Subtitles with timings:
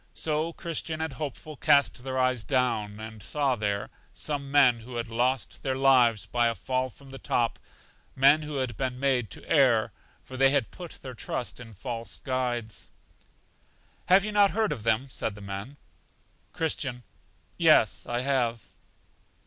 [0.15, 5.09] So Christian and Hopeful cast their eyes down, and saw there some men who had
[5.09, 7.59] lost their lives by a fall from the top;
[8.15, 9.91] men who had been made to err,
[10.23, 12.89] for they had put their trust in false guides.
[14.07, 15.07] Have you not heard of them?
[15.07, 15.77] said the men.
[16.51, 17.03] Christian.
[17.59, 18.69] Yes, I have.